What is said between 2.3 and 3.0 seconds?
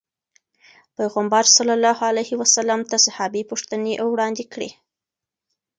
وسلم ته